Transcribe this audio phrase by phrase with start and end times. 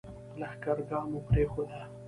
[0.39, 1.79] لښکرګاه مو پرېښوده.